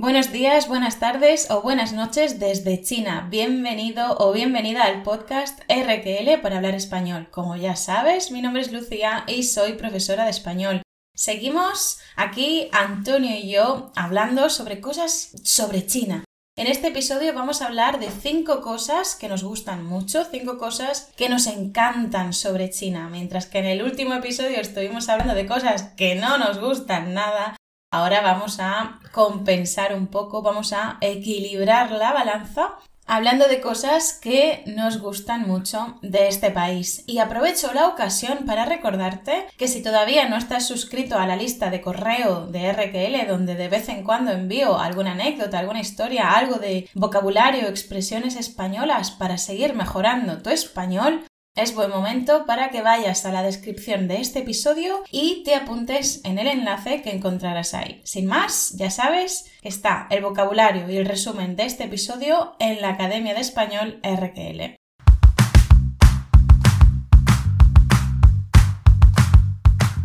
[0.00, 3.28] Buenos días, buenas tardes o buenas noches desde China.
[3.30, 7.28] Bienvenido o bienvenida al podcast RQL para hablar español.
[7.30, 10.80] Como ya sabes, mi nombre es Lucía y soy profesora de español.
[11.14, 16.24] Seguimos aquí Antonio y yo hablando sobre cosas sobre China.
[16.56, 21.12] En este episodio vamos a hablar de cinco cosas que nos gustan mucho, cinco cosas
[21.14, 25.92] que nos encantan sobre China, mientras que en el último episodio estuvimos hablando de cosas
[25.98, 27.59] que no nos gustan nada.
[27.92, 34.62] Ahora vamos a compensar un poco, vamos a equilibrar la balanza hablando de cosas que
[34.66, 37.02] nos gustan mucho de este país.
[37.08, 41.70] Y aprovecho la ocasión para recordarte que si todavía no estás suscrito a la lista
[41.70, 46.60] de correo de RQL, donde de vez en cuando envío alguna anécdota, alguna historia, algo
[46.60, 51.24] de vocabulario, expresiones españolas para seguir mejorando tu español,
[51.56, 56.20] es buen momento para que vayas a la descripción de este episodio y te apuntes
[56.24, 58.00] en el enlace que encontrarás ahí.
[58.04, 62.80] Sin más, ya sabes que está el vocabulario y el resumen de este episodio en
[62.80, 64.76] la Academia de Español RQL.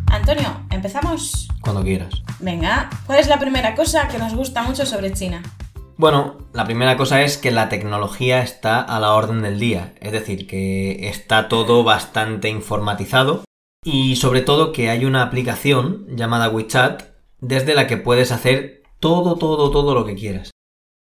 [0.08, 1.48] Antonio, ¿empezamos?
[1.62, 2.24] Cuando quieras.
[2.40, 5.44] Venga, ¿cuál es la primera cosa que nos gusta mucho sobre China?
[5.98, 10.12] Bueno, la primera cosa es que la tecnología está a la orden del día, es
[10.12, 13.46] decir, que está todo bastante informatizado
[13.82, 17.04] y sobre todo que hay una aplicación llamada WeChat
[17.40, 20.52] desde la que puedes hacer todo, todo, todo lo que quieras.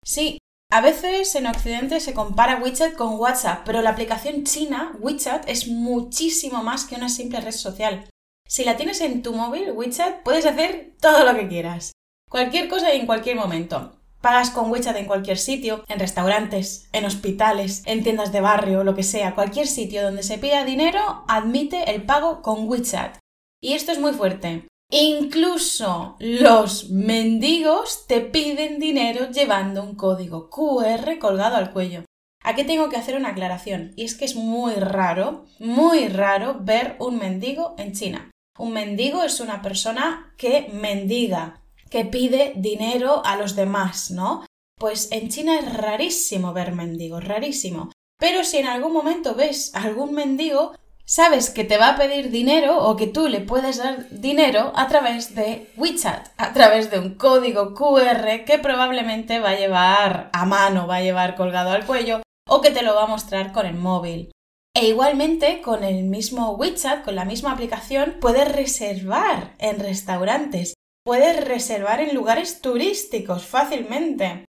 [0.05, 0.38] Sí,
[0.71, 5.67] a veces en Occidente se compara WeChat con WhatsApp, pero la aplicación china, WeChat, es
[5.67, 8.08] muchísimo más que una simple red social.
[8.47, 11.91] Si la tienes en tu móvil, WeChat, puedes hacer todo lo que quieras.
[12.30, 13.98] Cualquier cosa y en cualquier momento.
[14.22, 18.94] Pagas con WeChat en cualquier sitio, en restaurantes, en hospitales, en tiendas de barrio, lo
[18.94, 23.17] que sea, cualquier sitio donde se pida dinero admite el pago con WeChat.
[23.61, 24.67] Y esto es muy fuerte.
[24.92, 32.04] Incluso los mendigos te piden dinero llevando un código QR colgado al cuello.
[32.44, 36.95] Aquí tengo que hacer una aclaración, y es que es muy raro, muy raro ver
[36.99, 38.32] un mendigo en China.
[38.58, 44.45] Un mendigo es una persona que mendiga, que pide dinero a los demás, ¿no?
[44.77, 47.92] Pues en China es rarísimo ver mendigos, rarísimo.
[48.17, 50.73] Pero si en algún momento ves algún mendigo,
[51.05, 54.88] sabes que te va a pedir dinero o que tú le puedes dar dinero a
[54.88, 60.45] través de WeChat, a través de un código QR que probablemente va a llevar a
[60.45, 63.66] mano, va a llevar colgado al cuello o que te lo va a mostrar con
[63.66, 64.32] el móvil.
[64.76, 70.76] E igualmente con el mismo WeChat, con la misma aplicación, puedes reservar en restaurantes
[71.09, 74.45] puedes reservar en lugares turísticos fácilmente.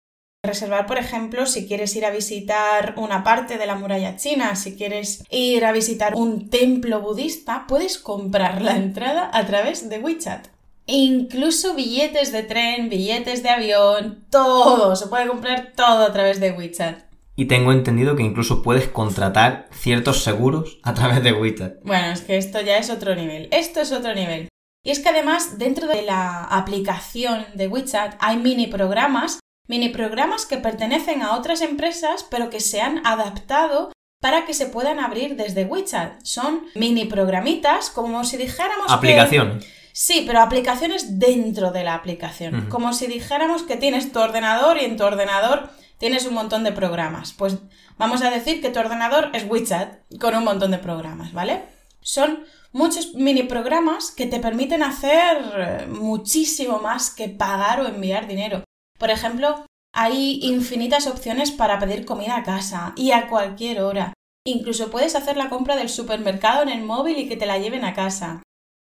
[0.44, 4.74] Reservar, por ejemplo, si quieres ir a visitar una parte de la muralla china, si
[4.74, 10.48] quieres ir a visitar un templo budista, puedes comprar la entrada a través de WeChat.
[10.86, 16.50] Incluso billetes de tren, billetes de avión, todo, se puede comprar todo a través de
[16.50, 17.04] WeChat.
[17.36, 21.84] Y tengo entendido que incluso puedes contratar ciertos seguros a través de WeChat.
[21.84, 23.46] Bueno, es que esto ya es otro nivel.
[23.52, 24.48] Esto es otro nivel.
[24.84, 30.46] Y es que además dentro de la aplicación de WeChat hay mini programas, mini programas
[30.46, 35.36] que pertenecen a otras empresas pero que se han adaptado para que se puedan abrir
[35.36, 36.22] desde WeChat.
[36.22, 39.66] Son mini programitas como si dijéramos aplicaciones.
[39.92, 42.68] Sí, pero aplicaciones dentro de la aplicación.
[42.68, 46.70] Como si dijéramos que tienes tu ordenador y en tu ordenador tienes un montón de
[46.70, 47.32] programas.
[47.32, 47.58] Pues
[47.96, 51.62] vamos a decir que tu ordenador es WeChat con un montón de programas, ¿vale?
[52.08, 58.26] Son muchos mini programas que te permiten hacer eh, muchísimo más que pagar o enviar
[58.26, 58.64] dinero.
[58.98, 64.14] Por ejemplo, hay infinitas opciones para pedir comida a casa y a cualquier hora.
[64.46, 67.84] Incluso puedes hacer la compra del supermercado en el móvil y que te la lleven
[67.84, 68.42] a casa.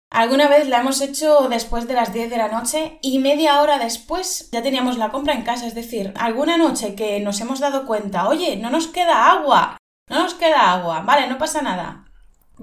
[0.10, 3.78] Alguna vez la hemos hecho después de las 10 de la noche y media hora
[3.78, 5.68] después ya teníamos la compra en casa.
[5.68, 9.78] Es decir, alguna noche que nos hemos dado cuenta, oye, no nos queda agua,
[10.10, 12.08] no nos queda agua, vale, no pasa nada.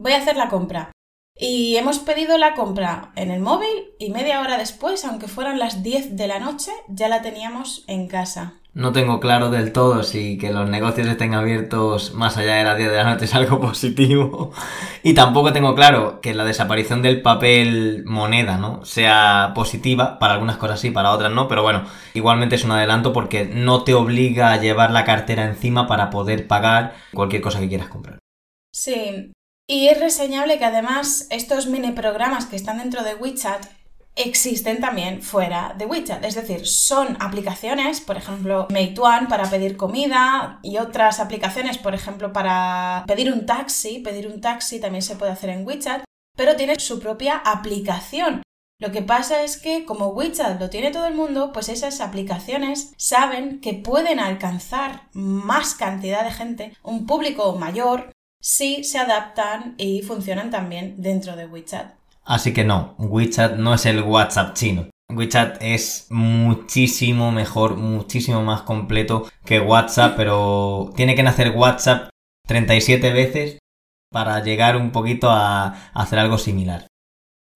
[0.01, 0.93] Voy a hacer la compra.
[1.37, 5.83] Y hemos pedido la compra en el móvil y media hora después, aunque fueran las
[5.83, 8.55] 10 de la noche, ya la teníamos en casa.
[8.75, 12.77] No tengo claro del todo si que los negocios estén abiertos más allá de las
[12.77, 14.53] 10 de la noche es algo positivo.
[15.03, 18.85] Y tampoco tengo claro que la desaparición del papel moneda, ¿no?
[18.85, 20.21] Sea positiva.
[20.21, 21.49] Para algunas cosas sí, para otras no.
[21.49, 21.83] Pero bueno,
[22.15, 26.47] igualmente es un adelanto porque no te obliga a llevar la cartera encima para poder
[26.47, 28.21] pagar cualquier cosa que quieras comprar.
[28.71, 29.33] Sí,
[29.71, 33.67] y es reseñable que además estos mini programas que están dentro de WeChat
[34.17, 36.25] existen también fuera de WeChat.
[36.25, 42.33] Es decir, son aplicaciones, por ejemplo, Meituan para pedir comida y otras aplicaciones, por ejemplo,
[42.33, 44.01] para pedir un taxi.
[44.01, 46.03] Pedir un taxi también se puede hacer en WeChat,
[46.35, 48.43] pero tiene su propia aplicación.
[48.81, 52.95] Lo que pasa es que como WeChat lo tiene todo el mundo, pues esas aplicaciones
[52.97, 60.03] saben que pueden alcanzar más cantidad de gente, un público mayor, si se adaptan y
[60.03, 61.95] funcionan también dentro de WeChat.
[62.25, 64.89] Así que no, WeChat no es el WhatsApp chino.
[65.11, 72.11] WeChat es muchísimo mejor, muchísimo más completo que WhatsApp, pero tiene que nacer WhatsApp
[72.47, 73.59] 37 veces
[74.11, 76.87] para llegar un poquito a hacer algo similar.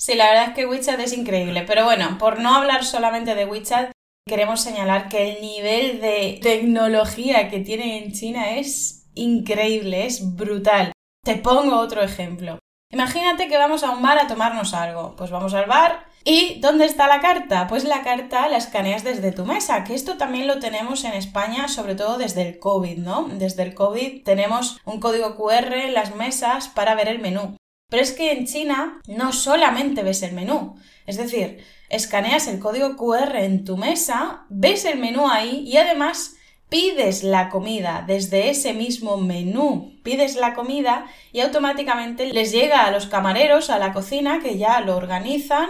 [0.01, 3.45] Sí, la verdad es que WeChat es increíble, pero bueno, por no hablar solamente de
[3.45, 3.93] WeChat,
[4.27, 10.93] queremos señalar que el nivel de tecnología que tiene en China es increíble, es brutal.
[11.25, 12.59] Te pongo otro ejemplo.
[12.91, 15.17] Imagínate que vamos a un bar a tomarnos algo.
[15.17, 16.07] Pues vamos al bar.
[16.25, 17.67] ¿Y dónde está la carta?
[17.67, 21.69] Pues la carta la escaneas desde tu mesa, que esto también lo tenemos en España,
[21.69, 23.29] sobre todo desde el COVID, ¿no?
[23.29, 27.57] Desde el COVID tenemos un código QR en las mesas para ver el menú.
[27.89, 30.77] Pero es que en China no solamente ves el menú,
[31.07, 36.37] es decir, escaneas el código QR en tu mesa, ves el menú ahí y además
[36.73, 42.91] pides la comida desde ese mismo menú, pides la comida y automáticamente les llega a
[42.91, 45.69] los camareros a la cocina que ya lo organizan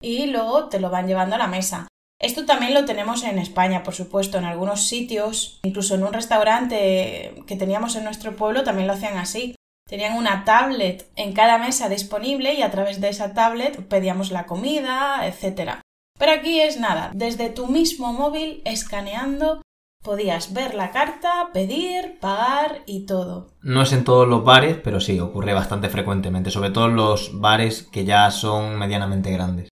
[0.00, 1.86] y luego te lo van llevando a la mesa.
[2.18, 7.34] Esto también lo tenemos en España, por supuesto, en algunos sitios, incluso en un restaurante
[7.46, 9.54] que teníamos en nuestro pueblo también lo hacían así.
[9.86, 14.46] Tenían una tablet en cada mesa disponible y a través de esa tablet pedíamos la
[14.46, 15.72] comida, etc.
[16.18, 19.60] Pero aquí es nada, desde tu mismo móvil escaneando
[20.02, 23.54] podías ver la carta, pedir, pagar y todo.
[23.62, 27.40] No es en todos los bares, pero sí, ocurre bastante frecuentemente, sobre todo en los
[27.40, 29.68] bares que ya son medianamente grandes.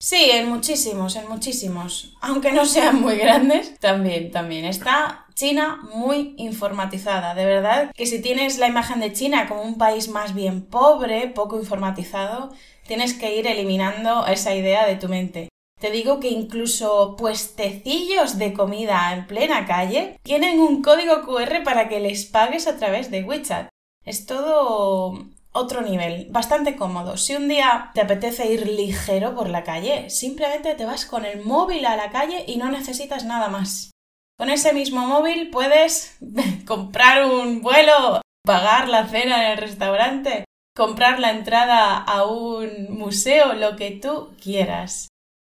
[0.00, 2.14] Sí, en muchísimos, en muchísimos.
[2.20, 4.64] Aunque no sean muy grandes, también, también.
[4.64, 7.34] Está China muy informatizada.
[7.34, 11.28] De verdad que si tienes la imagen de China como un país más bien pobre,
[11.28, 12.50] poco informatizado,
[12.86, 15.48] tienes que ir eliminando esa idea de tu mente.
[15.78, 21.88] Te digo que incluso puestecillos de comida en plena calle tienen un código QR para
[21.88, 23.68] que les pagues a través de WeChat.
[24.04, 27.16] Es todo otro nivel, bastante cómodo.
[27.16, 31.44] Si un día te apetece ir ligero por la calle, simplemente te vas con el
[31.44, 33.92] móvil a la calle y no necesitas nada más.
[34.36, 36.16] Con ese mismo móvil puedes
[36.66, 40.44] comprar un vuelo, pagar la cena en el restaurante,
[40.76, 45.08] comprar la entrada a un museo, lo que tú quieras.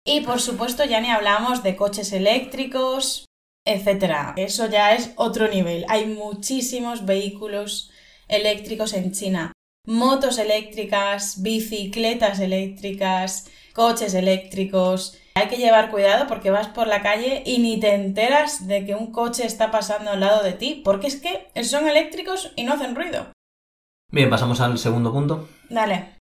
[0.06, 3.26] Y por supuesto ya ni hablamos de coches eléctricos,
[3.66, 4.34] etc.
[4.36, 5.86] Eso ya es otro nivel.
[5.88, 7.90] Hay muchísimos vehículos
[8.28, 9.52] eléctricos en China
[9.86, 15.18] motos eléctricas, bicicletas eléctricas, coches eléctricos.
[15.34, 18.94] Hay que llevar cuidado porque vas por la calle y ni te enteras de que
[18.94, 22.74] un coche está pasando al lado de ti, porque es que son eléctricos y no
[22.74, 23.32] hacen ruido.
[24.10, 25.48] Bien, pasamos al segundo punto.
[25.68, 26.14] Dale.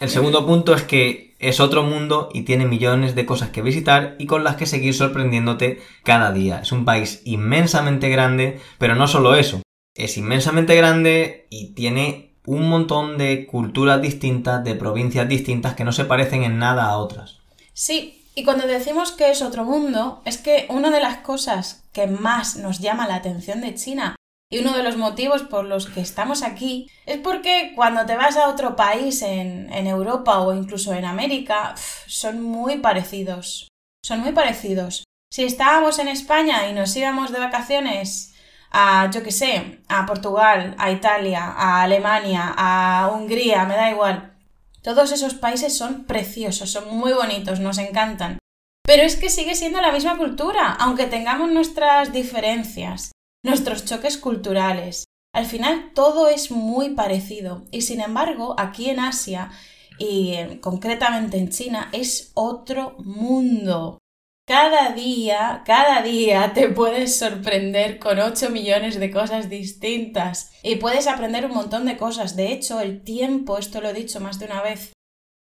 [0.00, 4.16] El segundo punto es que es otro mundo y tiene millones de cosas que visitar
[4.18, 6.60] y con las que seguir sorprendiéndote cada día.
[6.60, 9.62] Es un país inmensamente grande, pero no solo eso.
[9.94, 15.92] Es inmensamente grande y tiene un montón de culturas distintas, de provincias distintas que no
[15.92, 17.38] se parecen en nada a otras.
[17.72, 22.06] Sí, y cuando decimos que es otro mundo, es que una de las cosas que
[22.06, 24.16] más nos llama la atención de China
[24.50, 28.36] y uno de los motivos por los que estamos aquí es porque cuando te vas
[28.36, 31.74] a otro país en, Europa o incluso en América,
[32.06, 33.68] son muy parecidos.
[34.04, 35.04] Son muy parecidos.
[35.30, 38.34] Si estábamos en España y nos íbamos de vacaciones
[38.70, 44.34] a, yo qué sé, a Portugal, a Italia, a Alemania, a Hungría, me da igual.
[44.82, 48.38] Todos esos países son preciosos, son muy bonitos, nos encantan.
[48.84, 53.10] Pero es que sigue siendo la misma cultura, aunque tengamos nuestras diferencias,
[53.44, 55.04] nuestros choques culturales.
[55.32, 59.50] Al final todo es muy parecido y sin embargo aquí en Asia
[59.98, 63.98] y concretamente en China es otro mundo.
[64.46, 71.06] Cada día, cada día te puedes sorprender con 8 millones de cosas distintas y puedes
[71.06, 72.36] aprender un montón de cosas.
[72.36, 74.92] De hecho, el tiempo, esto lo he dicho más de una vez,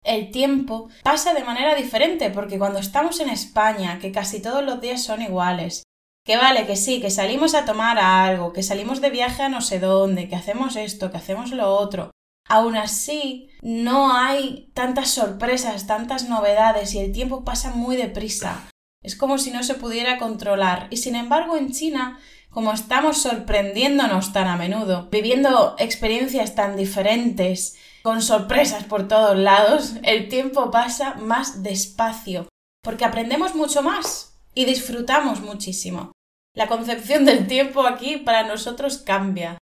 [0.03, 4.81] el tiempo pasa de manera diferente porque cuando estamos en España, que casi todos los
[4.81, 5.83] días son iguales,
[6.29, 9.61] que vale, que sí, que salimos a tomar algo, que salimos de viaje a no
[9.61, 12.11] sé dónde, que hacemos esto, que hacemos lo otro,
[12.47, 18.69] aún así no hay tantas sorpresas, tantas novedades y el tiempo pasa muy deprisa.
[19.01, 20.85] Es como si no se pudiera controlar.
[20.91, 22.19] Y sin embargo, en China,
[22.51, 29.95] como estamos sorprendiéndonos tan a menudo, viviendo experiencias tan diferentes, con sorpresas por todos lados,
[30.03, 32.47] el tiempo pasa más despacio,
[32.83, 36.11] porque aprendemos mucho más y disfrutamos muchísimo.
[36.59, 39.57] La concepción del tiempo aquí para nosotros cambia.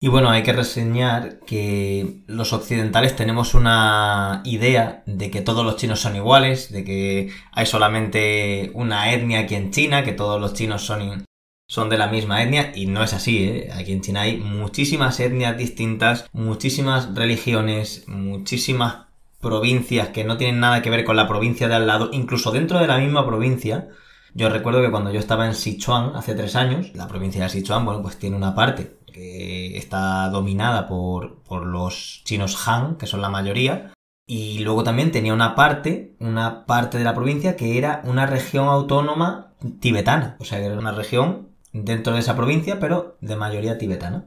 [0.00, 5.76] Y bueno, hay que reseñar que los occidentales tenemos una idea de que todos los
[5.76, 10.52] chinos son iguales, de que hay solamente una etnia aquí en China, que todos los
[10.52, 11.24] chinos son,
[11.68, 13.70] son de la misma etnia, y no es así, ¿eh?
[13.72, 19.06] Aquí en China hay muchísimas etnias distintas, muchísimas religiones, muchísimas
[19.40, 22.80] provincias que no tienen nada que ver con la provincia de al lado, incluso dentro
[22.80, 23.90] de la misma provincia.
[24.34, 27.84] Yo recuerdo que cuando yo estaba en Sichuan hace tres años, la provincia de Sichuan,
[27.84, 33.20] bueno, pues tiene una parte que está dominada por, por los chinos Han, que son
[33.20, 33.92] la mayoría,
[34.26, 38.68] y luego también tenía una parte, una parte de la provincia que era una región
[38.68, 43.76] autónoma tibetana, o sea, que era una región dentro de esa provincia, pero de mayoría
[43.76, 44.24] tibetana.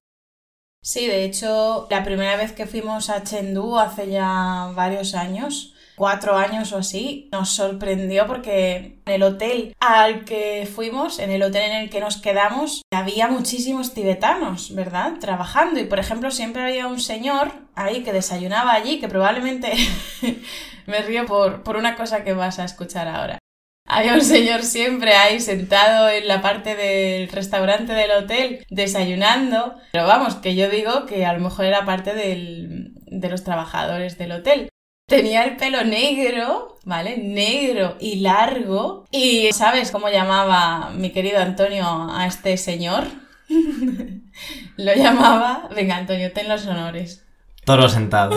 [0.83, 6.37] Sí, de hecho, la primera vez que fuimos a Chengdu hace ya varios años, cuatro
[6.37, 11.71] años o así, nos sorprendió porque en el hotel al que fuimos, en el hotel
[11.71, 15.13] en el que nos quedamos, había muchísimos tibetanos, ¿verdad?
[15.19, 15.79] Trabajando.
[15.79, 19.73] Y por ejemplo, siempre había un señor ahí que desayunaba allí, que probablemente
[20.85, 23.39] me río por, por una cosa que vas a escuchar ahora.
[23.87, 30.07] Había un señor siempre ahí sentado en la parte del restaurante del hotel desayunando, pero
[30.07, 34.31] vamos, que yo digo que a lo mejor era parte del, de los trabajadores del
[34.31, 34.69] hotel.
[35.07, 37.17] Tenía el pelo negro, ¿vale?
[37.17, 39.05] Negro y largo.
[39.11, 43.03] ¿Y sabes cómo llamaba mi querido Antonio a este señor?
[44.77, 45.69] Lo llamaba...
[45.75, 47.23] Venga, Antonio, ten los honores.
[47.65, 48.35] Toro sentado.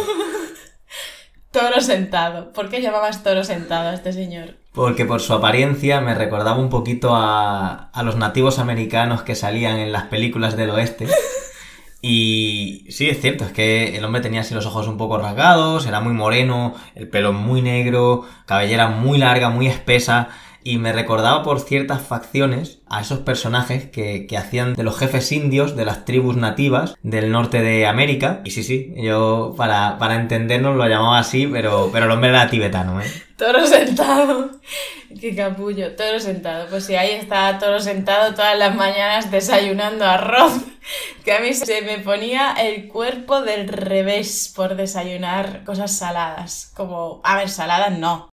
[1.50, 2.52] toro sentado.
[2.52, 4.56] ¿Por qué llamabas toro sentado a este señor?
[4.74, 9.78] Porque por su apariencia me recordaba un poquito a, a los nativos americanos que salían
[9.78, 11.08] en las películas del oeste.
[12.00, 15.84] Y sí, es cierto, es que el hombre tenía así los ojos un poco rasgados,
[15.86, 20.28] era muy moreno, el pelo muy negro, cabellera muy larga, muy espesa,
[20.68, 25.32] y me recordaba por ciertas facciones a esos personajes que, que, hacían de los jefes
[25.32, 28.42] indios de las tribus nativas del norte de América.
[28.44, 32.50] Y sí, sí, yo para, para entendernos lo llamaba así, pero, pero el hombre era
[32.50, 33.06] tibetano, ¿eh?
[33.38, 34.50] Toro sentado.
[35.20, 36.66] Qué capullo, toro sentado.
[36.68, 40.52] Pues sí, ahí estaba toro sentado todas las mañanas desayunando arroz.
[41.22, 46.72] Que a mí se me ponía el cuerpo del revés por desayunar cosas saladas.
[46.74, 48.30] Como, a ver, saladas no.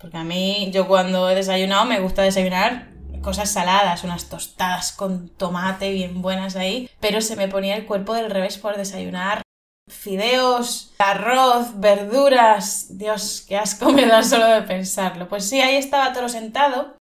[0.00, 2.86] Porque a mí, yo cuando he desayunado me gusta desayunar
[3.20, 8.14] cosas saladas, unas tostadas con tomate bien buenas ahí, pero se me ponía el cuerpo
[8.14, 9.42] del revés por desayunar
[9.88, 12.96] fideos, arroz, verduras.
[12.96, 15.28] Dios, qué asco me da solo de pensarlo.
[15.28, 16.96] Pues sí, ahí estaba todo sentado.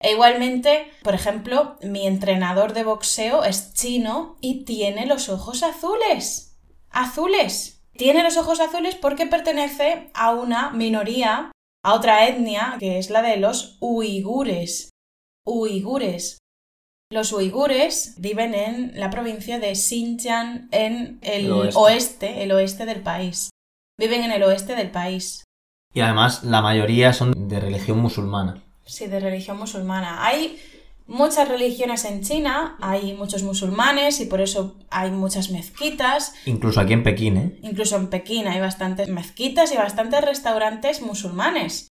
[0.00, 6.58] E igualmente, por ejemplo, mi entrenador de boxeo es chino y tiene los ojos azules.
[6.90, 7.84] Azules.
[7.92, 11.52] Tiene los ojos azules porque pertenece a una minoría
[11.82, 14.90] a otra etnia que es la de los uigures.
[15.46, 16.38] Uigures.
[17.12, 22.42] Los uigures viven en la provincia de Xinjiang en el, oeste.
[22.42, 23.50] el oeste del país.
[23.98, 25.44] Viven en el oeste del país.
[25.92, 28.62] Y además la mayoría son de religión musulmana.
[28.84, 30.24] Sí, de religión musulmana.
[30.24, 30.60] Hay
[31.10, 36.34] muchas religiones en China, hay muchos musulmanes y por eso hay muchas mezquitas.
[36.46, 37.58] Incluso aquí en Pekín, ¿eh?
[37.62, 41.88] Incluso en Pekín hay bastantes mezquitas y bastantes restaurantes musulmanes.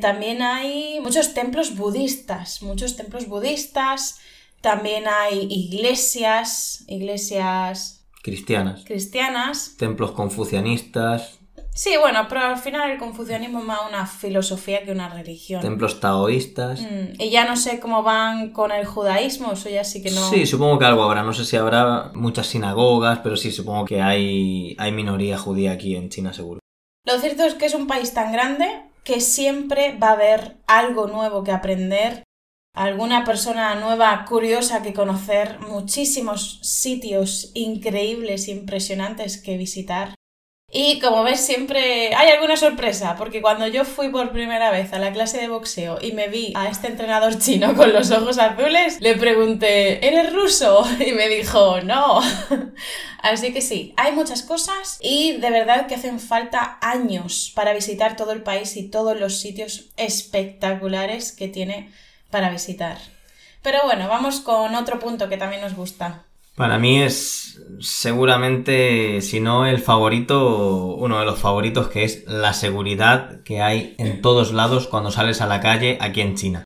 [0.00, 4.20] También hay muchos templos budistas, muchos templos budistas.
[4.60, 8.84] También hay iglesias, iglesias cristianas.
[8.84, 9.74] Cristianas.
[9.76, 11.37] Templos confucianistas.
[11.78, 15.62] Sí, bueno, pero al final el confucianismo es más una filosofía que una religión.
[15.62, 16.80] Templos taoístas.
[16.80, 20.28] Mm, y ya no sé cómo van con el judaísmo, eso ya sí que no.
[20.28, 21.22] Sí, supongo que algo habrá.
[21.22, 25.94] No sé si habrá muchas sinagogas, pero sí, supongo que hay, hay minoría judía aquí
[25.94, 26.58] en China, seguro.
[27.06, 28.66] Lo cierto es que es un país tan grande
[29.04, 32.24] que siempre va a haber algo nuevo que aprender,
[32.74, 40.17] alguna persona nueva curiosa que conocer, muchísimos sitios increíbles, impresionantes que visitar.
[40.70, 44.98] Y como ves, siempre hay alguna sorpresa, porque cuando yo fui por primera vez a
[44.98, 49.00] la clase de boxeo y me vi a este entrenador chino con los ojos azules,
[49.00, 50.86] le pregunté, ¿eres ruso?
[51.00, 52.20] Y me dijo, no.
[53.22, 58.16] Así que sí, hay muchas cosas y de verdad que hacen falta años para visitar
[58.16, 61.90] todo el país y todos los sitios espectaculares que tiene
[62.30, 62.98] para visitar.
[63.62, 66.27] Pero bueno, vamos con otro punto que también nos gusta.
[66.58, 72.52] Para mí es seguramente, si no el favorito, uno de los favoritos que es la
[72.52, 76.64] seguridad que hay en todos lados cuando sales a la calle aquí en China.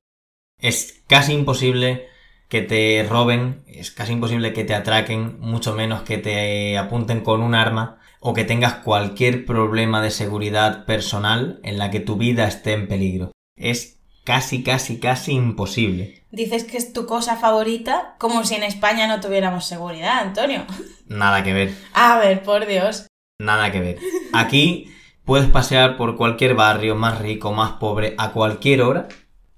[0.59, 2.07] Es casi imposible
[2.49, 7.43] que te roben, es casi imposible que te atraquen, mucho menos que te apunten con
[7.43, 12.47] un arma o que tengas cualquier problema de seguridad personal en la que tu vida
[12.47, 13.31] esté en peligro.
[13.55, 16.23] Es casi, casi, casi imposible.
[16.31, 20.65] Dices que es tu cosa favorita, como si en España no tuviéramos seguridad, Antonio.
[21.07, 21.75] Nada que ver.
[21.93, 23.07] A ver, por Dios.
[23.39, 23.99] Nada que ver.
[24.33, 24.91] Aquí
[25.25, 29.07] puedes pasear por cualquier barrio, más rico, más pobre, a cualquier hora,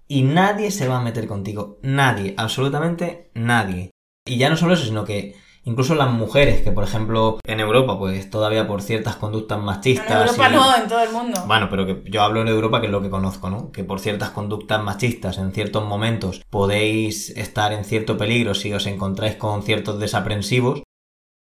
[0.08, 1.80] y nadie se va a meter contigo.
[1.82, 3.92] Nadie, absolutamente nadie.
[4.26, 7.98] Y ya no solo eso, sino que incluso las mujeres, que por ejemplo en Europa,
[8.00, 10.10] pues todavía por ciertas conductas machistas.
[10.22, 11.44] En Europa y- no, en todo el mundo.
[11.48, 13.72] Bueno, pero que yo hablo en Europa, que es lo que conozco, ¿no?
[13.72, 18.86] Que por ciertas conductas machistas en ciertos momentos podéis estar en cierto peligro si os
[18.88, 20.84] encontráis con ciertos desaprensivos,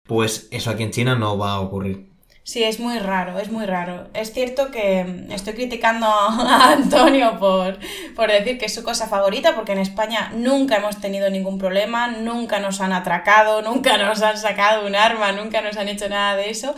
[0.06, 2.11] pues eso aquí en China no va a ocurrir.
[2.44, 4.08] Sí, es muy raro, es muy raro.
[4.14, 7.78] Es cierto que mm, estoy criticando a Antonio por,
[8.16, 12.08] por decir que es su cosa favorita, porque en España nunca hemos tenido ningún problema,
[12.08, 16.36] nunca nos han atracado, nunca nos han sacado un arma, nunca nos han hecho nada
[16.36, 16.74] de eso.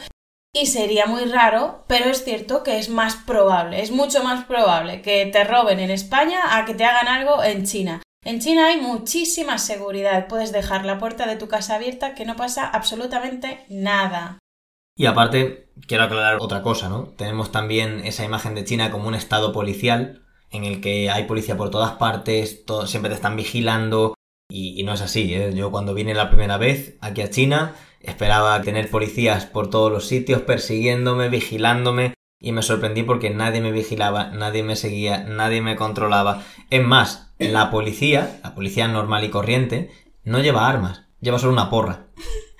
[0.56, 5.02] Y sería muy raro, pero es cierto que es más probable, es mucho más probable
[5.02, 8.02] que te roben en España a que te hagan algo en China.
[8.24, 12.36] En China hay muchísima seguridad, puedes dejar la puerta de tu casa abierta que no
[12.36, 14.38] pasa absolutamente nada.
[14.96, 17.08] Y aparte, quiero aclarar otra cosa, ¿no?
[17.16, 21.56] Tenemos también esa imagen de China como un estado policial, en el que hay policía
[21.56, 24.14] por todas partes, siempre te están vigilando,
[24.48, 25.52] y, y no es así, ¿eh?
[25.52, 30.06] Yo cuando vine la primera vez aquí a China, esperaba tener policías por todos los
[30.06, 35.76] sitios, persiguiéndome, vigilándome, y me sorprendí porque nadie me vigilaba, nadie me seguía, nadie me
[35.76, 36.42] controlaba.
[36.70, 39.90] Es más, la policía, la policía normal y corriente,
[40.22, 42.06] no lleva armas, lleva solo una porra.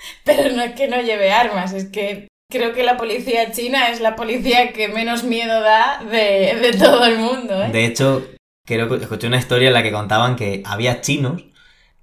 [0.25, 4.01] Pero no es que no lleve armas, es que creo que la policía china es
[4.01, 7.71] la policía que menos miedo da de, de todo el mundo, ¿eh?
[7.71, 8.27] De hecho,
[8.67, 11.43] creo que escuché una historia en la que contaban que había chinos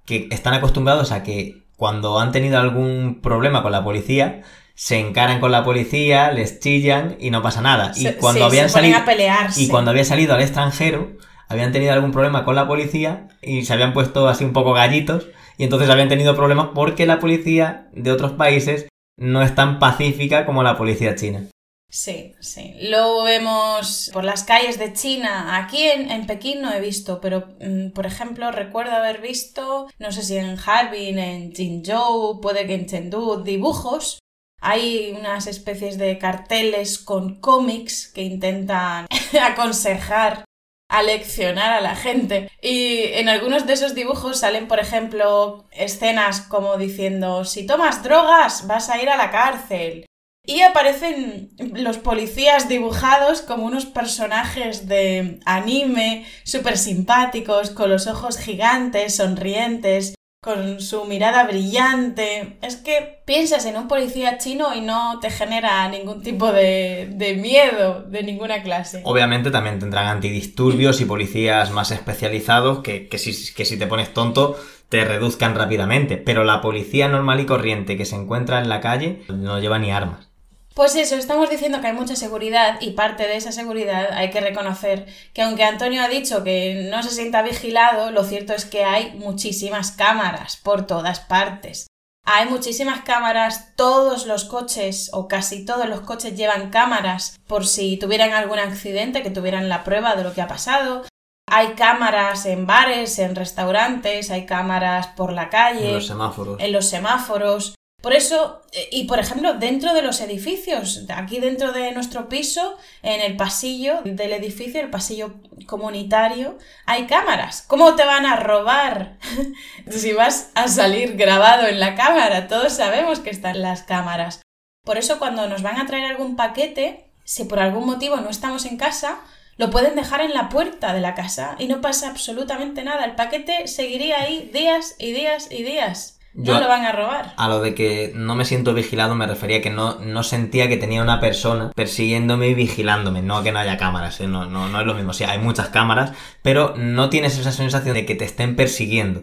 [0.04, 4.42] que están acostumbrados a que cuando han tenido algún problema con la policía,
[4.74, 7.92] se encaran con la policía, les chillan y no pasa nada.
[7.96, 9.62] Y Se- cuando sí, habían salido a pelearse.
[9.62, 11.12] y cuando había salido al extranjero,
[11.52, 15.28] habían tenido algún problema con la policía y se habían puesto así un poco gallitos
[15.58, 20.46] y entonces habían tenido problemas porque la policía de otros países no es tan pacífica
[20.46, 21.48] como la policía china.
[21.92, 22.74] Sí, sí.
[22.80, 25.58] Lo vemos por las calles de China.
[25.58, 30.10] Aquí en, en Pekín no he visto, pero mm, por ejemplo recuerdo haber visto, no
[30.10, 34.20] sé si en Harbin, en Jinzhou, puede que en Chengdu, dibujos.
[34.62, 39.06] Hay unas especies de carteles con cómics que intentan
[39.42, 40.46] aconsejar,
[40.92, 42.50] aleccionar a la gente.
[42.60, 48.66] Y en algunos de esos dibujos salen, por ejemplo, escenas como diciendo, si tomas drogas
[48.66, 50.06] vas a ir a la cárcel.
[50.44, 58.38] Y aparecen los policías dibujados como unos personajes de anime súper simpáticos, con los ojos
[58.38, 62.58] gigantes, sonrientes, con su mirada brillante.
[62.62, 67.34] Es que piensas en un policía chino y no te genera ningún tipo de, de
[67.34, 69.02] miedo de ninguna clase.
[69.04, 74.12] Obviamente también tendrán antidisturbios y policías más especializados que, que, si, que si te pones
[74.12, 74.56] tonto
[74.88, 76.16] te reduzcan rápidamente.
[76.16, 79.92] Pero la policía normal y corriente que se encuentra en la calle no lleva ni
[79.92, 80.31] armas.
[80.74, 84.40] Pues eso, estamos diciendo que hay mucha seguridad y parte de esa seguridad hay que
[84.40, 88.84] reconocer que aunque Antonio ha dicho que no se sienta vigilado, lo cierto es que
[88.84, 91.86] hay muchísimas cámaras por todas partes.
[92.24, 97.96] Hay muchísimas cámaras, todos los coches o casi todos los coches llevan cámaras por si
[97.98, 101.02] tuvieran algún accidente, que tuvieran la prueba de lo que ha pasado.
[101.50, 106.60] Hay cámaras en bares, en restaurantes, hay cámaras por la calle, En los semáforos.
[106.60, 107.74] en los semáforos.
[108.02, 112.76] Por eso, eh, y por ejemplo, dentro de los edificios, aquí dentro de nuestro piso,
[113.02, 115.34] en el pasillo del edificio, el pasillo
[115.66, 117.62] comunitario, hay cámaras.
[117.62, 119.18] ¿Cómo te van a robar
[119.90, 122.48] si vas a salir grabado en la cámara?
[122.48, 124.42] Todos sabemos que están las cámaras.
[124.84, 128.66] Por eso, cuando nos van a traer algún paquete, si por algún motivo no estamos
[128.66, 129.20] en casa,
[129.56, 133.04] lo pueden dejar en la puerta de la casa y no pasa absolutamente nada.
[133.04, 136.18] El paquete seguiría ahí días y días y días.
[136.34, 137.34] Yo- No lo van a robar.
[137.36, 140.78] A lo de que no me siento vigilado me refería que no, no sentía que
[140.78, 143.20] tenía una persona persiguiéndome y vigilándome.
[143.22, 144.28] No que no haya cámaras, ¿eh?
[144.28, 145.12] no, no, no es lo mismo.
[145.12, 149.22] Sí, hay muchas cámaras, pero no tienes esa sensación de que te estén persiguiendo.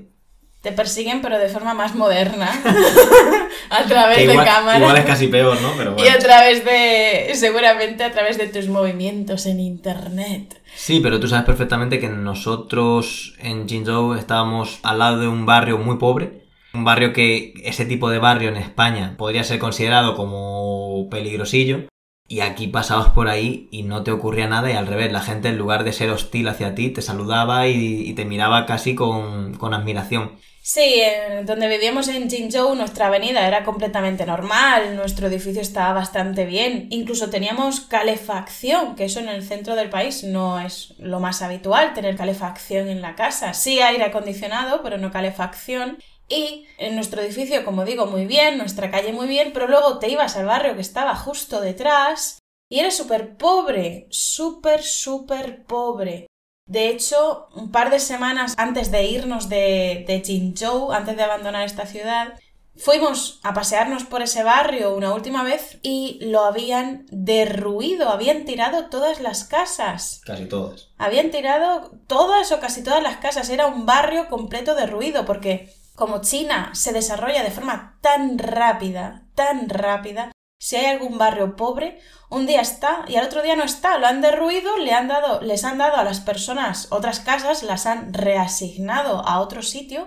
[0.61, 2.49] Te persiguen, pero de forma más moderna.
[3.69, 4.79] a través Que igual, de cámaras.
[4.81, 5.71] igual es casi peor, ¿no?
[5.77, 7.31] Pero Y a través de.
[7.33, 10.61] Seguramente a través de tus movimientos en internet.
[10.75, 15.77] Sí, pero tú sabes perfectamente que nosotros en Jinzhou estábamos al lado de un barrio
[15.77, 16.38] muy pobre.
[16.73, 21.87] Un barrio que ese tipo de barrio en España podría ser considerado como peligrosillo.
[22.31, 25.49] y aquí pasabas por ahí y no te ocurría nada y al revés, la gente
[25.49, 29.73] en lugar de ser hostil hacia ti te saludaba y, te miraba casi con, con
[29.73, 30.37] admiración.
[30.61, 31.01] Sí,
[31.45, 37.31] donde vivíamos en Jinzhou nuestra avenida era completamente normal, nuestro edificio estaba bastante bien, incluso
[37.31, 42.15] teníamos calefacción, que eso en el centro del país no es lo más habitual, tener
[42.15, 43.55] calefacción en la casa.
[43.55, 45.97] Sí aire acondicionado, pero no calefacción.
[46.29, 50.09] Y en nuestro edificio, como digo, muy bien, nuestra calle muy bien, pero luego te
[50.09, 52.37] ibas al barrio que estaba justo detrás
[52.69, 56.27] y era súper pobre, súper, súper pobre.
[56.67, 61.65] De hecho, un par de semanas antes de irnos de, de Jinzhou, antes de abandonar
[61.65, 62.35] esta ciudad,
[62.79, 68.85] fuimos a pasearnos por ese barrio una última vez y lo habían derruido, habían tirado
[68.85, 70.21] todas las casas.
[70.25, 70.89] Casi todas.
[70.99, 73.49] Habían tirado todas o casi todas las casas.
[73.49, 79.67] Era un barrio completo derruido porque como China se desarrolla de forma tan rápida, tan
[79.69, 83.97] rápida, si hay algún barrio pobre, un día está y al otro día no está,
[83.97, 87.85] lo han derruido, le han dado, les han dado a las personas otras casas, las
[87.85, 90.05] han reasignado a otro sitio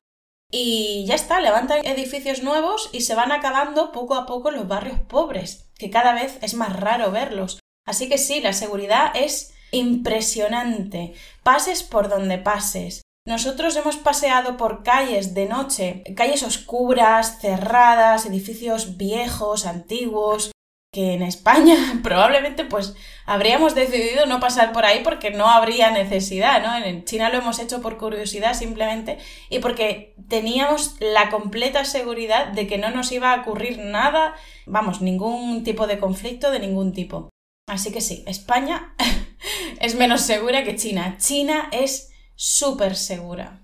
[0.51, 5.01] y ya está, levantan edificios nuevos y se van acabando poco a poco los barrios
[5.01, 7.61] pobres, que cada vez es más raro verlos.
[7.87, 11.15] Así que sí, la seguridad es impresionante.
[11.43, 13.03] Pases por donde pases.
[13.25, 20.51] Nosotros hemos paseado por calles de noche, calles oscuras, cerradas, edificios viejos, antiguos,
[20.93, 26.63] que en España probablemente pues habríamos decidido no pasar por ahí porque no habría necesidad,
[26.63, 26.85] ¿no?
[26.85, 32.67] En China lo hemos hecho por curiosidad simplemente y porque teníamos la completa seguridad de
[32.67, 34.35] que no nos iba a ocurrir nada,
[34.67, 37.31] vamos, ningún tipo de conflicto de ningún tipo.
[37.69, 38.97] Así que sí, España
[39.81, 41.17] es menos segura que China.
[41.19, 43.61] China es súper segura.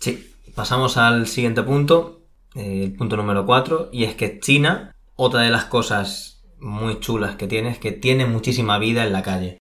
[0.00, 5.42] Sí, pasamos al siguiente punto, eh, el punto número 4, y es que China, otra
[5.42, 9.58] de las cosas muy chulas que tiene es que tiene muchísima vida en la calle.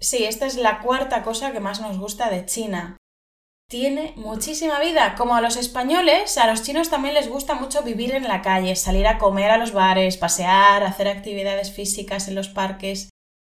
[0.00, 2.96] Sí, esta es la cuarta cosa que más nos gusta de China.
[3.70, 5.14] Tiene muchísima vida.
[5.16, 8.76] Como a los españoles, a los chinos también les gusta mucho vivir en la calle,
[8.76, 13.08] salir a comer a los bares, pasear, hacer actividades físicas en los parques.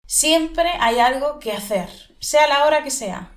[0.05, 3.31] Siempre hay algo que hacer, sea la hora que sea.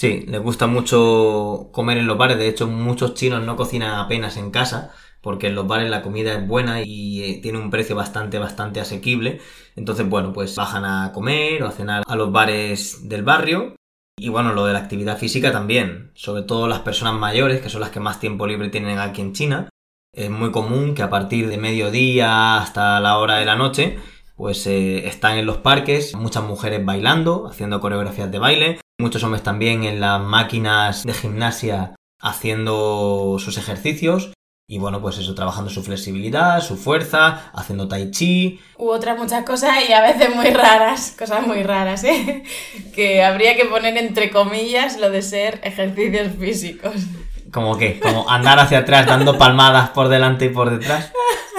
[0.00, 2.38] Sí, les gusta mucho comer en los bares.
[2.38, 6.32] De hecho, muchos chinos no cocinan apenas en casa porque en los bares la comida
[6.32, 9.42] es buena y eh, tiene un precio bastante, bastante asequible.
[9.76, 13.76] Entonces, bueno, pues bajan a comer o a cenar a los bares del barrio.
[14.18, 17.82] Y bueno, lo de la actividad física también, sobre todo las personas mayores, que son
[17.82, 19.68] las que más tiempo libre tienen aquí en China.
[20.14, 23.98] Es muy común que a partir de mediodía hasta la hora de la noche,
[24.34, 29.42] pues eh, están en los parques, muchas mujeres bailando, haciendo coreografías de baile, Muchos hombres
[29.42, 34.34] también en las máquinas de gimnasia haciendo sus ejercicios.
[34.68, 38.60] Y bueno, pues eso, trabajando su flexibilidad, su fuerza, haciendo tai chi.
[38.76, 42.44] U otras muchas cosas y a veces muy raras, cosas muy raras, ¿eh?
[42.94, 46.92] Que habría que poner entre comillas lo de ser ejercicios físicos.
[47.50, 47.98] ¿Cómo qué?
[48.00, 51.10] Como andar hacia atrás dando palmadas por delante y por detrás.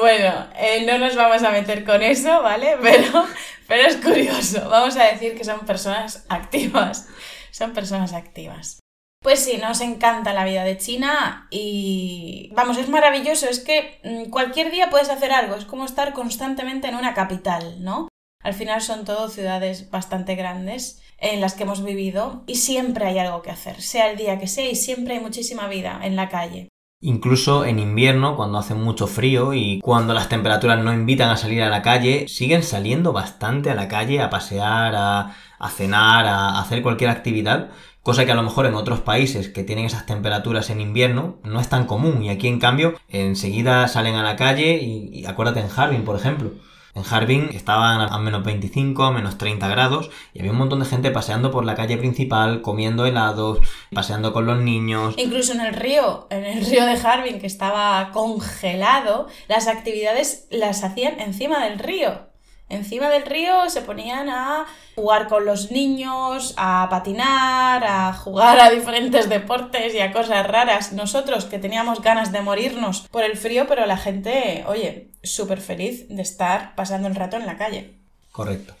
[0.00, 2.78] Bueno, eh, no nos vamos a meter con eso, ¿vale?
[2.82, 3.26] Pero,
[3.68, 4.66] pero es curioso.
[4.70, 7.06] Vamos a decir que son personas activas.
[7.50, 8.80] Son personas activas.
[9.22, 14.30] Pues sí, nos encanta la vida de China y vamos, es maravilloso, es que mm,
[14.30, 18.08] cualquier día puedes hacer algo, es como estar constantemente en una capital, ¿no?
[18.42, 23.18] Al final son todo ciudades bastante grandes en las que hemos vivido y siempre hay
[23.18, 26.30] algo que hacer, sea el día que sea y siempre hay muchísima vida en la
[26.30, 26.70] calle.
[27.02, 31.62] Incluso en invierno, cuando hace mucho frío y cuando las temperaturas no invitan a salir
[31.62, 35.34] a la calle, siguen saliendo bastante a la calle a pasear, a,
[35.70, 37.70] cenar, a hacer cualquier actividad,
[38.02, 41.58] cosa que a lo mejor en otros países que tienen esas temperaturas en invierno no
[41.58, 42.22] es tan común.
[42.22, 46.50] Y aquí en cambio enseguida salen a la calle y, acuérdate en Harbin, por ejemplo,
[46.94, 50.86] en Harbin estaban a menos 25, a menos 30 grados y había un montón de
[50.86, 53.58] gente paseando por la calle principal, comiendo helados,
[53.92, 55.14] paseando con los niños.
[55.16, 60.84] Incluso en el río, en el río de Harbin que estaba congelado, las actividades las
[60.84, 62.29] hacían encima del río
[62.70, 68.70] encima del río se ponían a jugar con los niños, a patinar, a jugar a
[68.70, 70.92] diferentes deportes y a cosas raras.
[70.92, 76.08] Nosotros que teníamos ganas de morirnos por el frío, pero la gente, oye, súper feliz
[76.08, 77.94] de estar pasando el rato en la calle.
[78.32, 78.74] Correcto.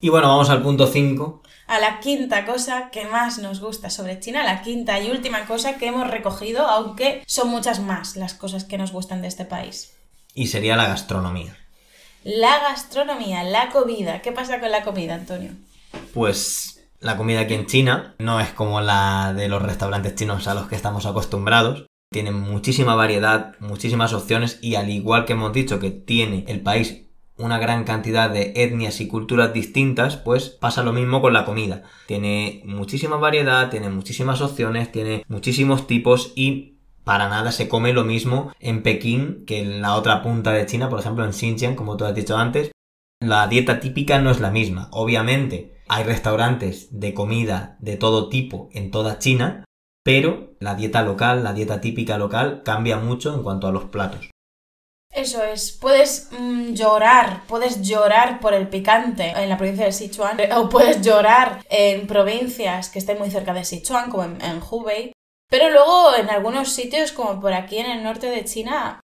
[0.00, 1.42] Y bueno, vamos al punto 5.
[1.66, 5.76] A la quinta cosa que más nos gusta sobre China, la quinta y última cosa
[5.76, 9.94] que hemos recogido, aunque son muchas más las cosas que nos gustan de este país.
[10.34, 11.56] Y sería la gastronomía.
[12.30, 14.20] La gastronomía, la comida.
[14.20, 15.52] ¿Qué pasa con la comida, Antonio?
[16.12, 20.52] Pues la comida aquí en China no es como la de los restaurantes chinos a
[20.52, 21.86] los que estamos acostumbrados.
[22.12, 27.06] Tiene muchísima variedad, muchísimas opciones y al igual que hemos dicho que tiene el país
[27.38, 31.84] una gran cantidad de etnias y culturas distintas, pues pasa lo mismo con la comida.
[32.06, 36.77] Tiene muchísima variedad, tiene muchísimas opciones, tiene muchísimos tipos y
[37.08, 40.90] para nada se come lo mismo en Pekín que en la otra punta de China,
[40.90, 42.70] por ejemplo en Xinjiang, como tú has dicho antes.
[43.18, 44.90] La dieta típica no es la misma.
[44.92, 49.64] Obviamente hay restaurantes de comida de todo tipo en toda China,
[50.04, 54.28] pero la dieta local, la dieta típica local cambia mucho en cuanto a los platos.
[55.10, 60.36] Eso es, puedes mm, llorar, puedes llorar por el picante en la provincia de Sichuan
[60.54, 65.12] o puedes llorar en provincias que estén muy cerca de Sichuan, como en, en Hubei.
[65.48, 69.00] Pero luego en algunos sitios, como por aquí en el norte de China,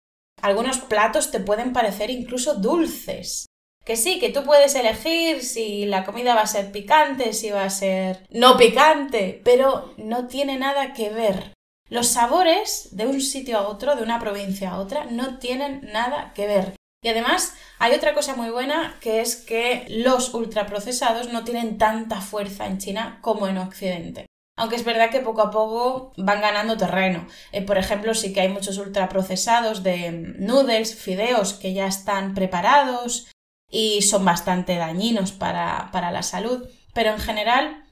[0.40, 3.46] algunos platos te pueden parecer incluso dulces.
[3.85, 7.64] Que sí, que tú puedes elegir si la comida va a ser picante, si va
[7.64, 11.55] a ser no picante, pero no tiene nada que ver.
[11.88, 16.33] Los sabores de un sitio a otro, de una provincia a otra, no tienen nada
[16.35, 16.74] que ver.
[17.03, 22.20] Y además hay otra cosa muy buena que es que los ultraprocesados no tienen tanta
[22.20, 24.27] fuerza en China como en Occidente.
[24.58, 27.26] Aunque es verdad que poco a poco van ganando terreno.
[27.52, 33.28] Eh, por ejemplo, sí que hay muchos ultraprocesados de noodles, fideos que ya están preparados
[33.70, 36.68] y son bastante dañinos para, para la salud.
[36.92, 37.84] Pero en general,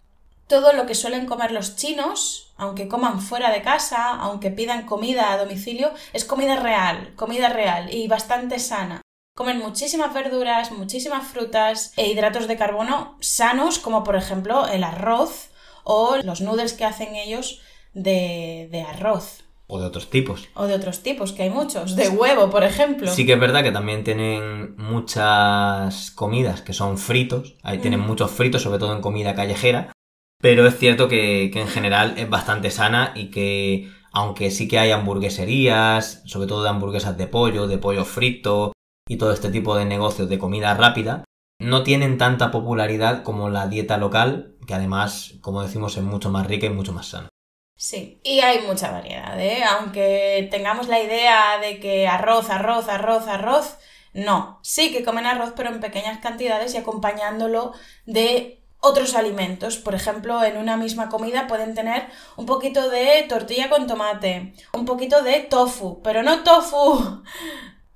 [0.47, 5.33] todo lo que suelen comer los chinos aunque coman fuera de casa, aunque pidan comida
[5.33, 9.03] a domicilio, es comida real, comida real y bastante sana.
[9.35, 15.51] Comen muchísimas verduras, muchísimas frutas e hidratos de carbono sanos, como por ejemplo el arroz
[15.87, 17.61] o los noodles que hacen ellos
[17.95, 19.45] de, de arroz.
[19.69, 20.49] O de otros tipos.
[20.55, 21.97] O de otros tipos, que hay muchos.
[21.97, 23.11] De huevo, por ejemplo.
[23.11, 27.57] Sí que es verdad que también tienen muchas comidas que son fritos.
[27.63, 28.07] Ahí tienen mm.
[28.07, 29.93] muchos fritos, sobre todo en comida callejera.
[30.41, 34.91] Pero es cierto que, en general es bastante sana y que aunque sí que hay
[34.91, 38.73] hamburgueserías, sobre todo de hamburguesas de pollo, de pollo frito
[39.09, 41.25] y todo este tipo de negocios de comida rápida,
[41.59, 46.47] no tienen tanta popularidad como la dieta local, que además, como decimos, es mucho más
[46.47, 47.29] rica y mucho más sana.
[47.77, 49.63] Sí, y hay mucha variedad, ¿eh?
[49.65, 53.77] Aunque tengamos la idea de que arroz, arroz, arroz, arroz,
[54.15, 54.61] no.
[54.63, 57.73] Sí que comen arroz, pero en pequeñas cantidades y acompañándolo
[58.07, 59.77] de otros alimentos.
[59.77, 64.87] Por ejemplo, en una misma comida pueden tener un poquito de tortilla con tomate, un
[64.87, 67.23] poquito de tofu, pero no tofu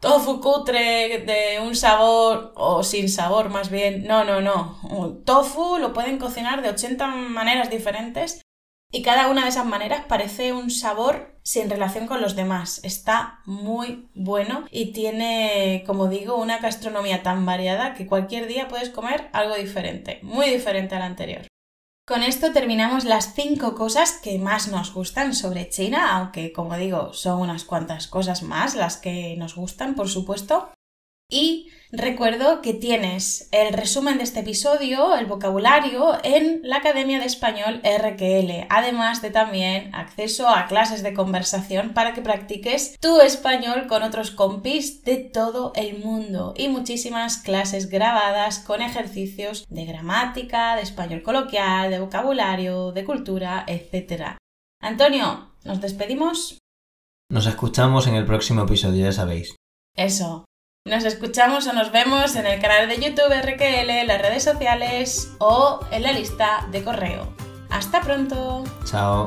[0.00, 4.04] tofu cutre de un sabor o sin sabor más bien.
[4.04, 4.78] No, no, no.
[5.24, 8.42] Tofu lo pueden cocinar de 80 maneras diferentes
[8.92, 12.80] y cada una de esas maneras parece un sabor sin relación con los demás.
[12.82, 18.90] Está muy bueno y tiene, como digo, una gastronomía tan variada que cualquier día puedes
[18.90, 21.46] comer algo diferente, muy diferente al anterior.
[22.10, 27.12] Con esto terminamos las cinco cosas que más nos gustan sobre China, aunque como digo,
[27.12, 30.72] son unas cuantas cosas más las que nos gustan, por supuesto.
[31.30, 37.26] Y recuerdo que tienes el resumen de este episodio, el vocabulario, en la Academia de
[37.26, 43.86] Español RQL, además de también acceso a clases de conversación para que practiques tu español
[43.86, 50.74] con otros compis de todo el mundo y muchísimas clases grabadas con ejercicios de gramática,
[50.74, 54.36] de español coloquial, de vocabulario, de cultura, etc.
[54.80, 56.58] Antonio, ¿nos despedimos?
[57.30, 59.54] Nos escuchamos en el próximo episodio, ya sabéis.
[59.94, 60.44] Eso.
[60.86, 65.80] Nos escuchamos o nos vemos en el canal de YouTube RQL, las redes sociales o
[65.90, 67.34] en la lista de correo.
[67.68, 68.64] Hasta pronto.
[68.86, 69.26] Chao.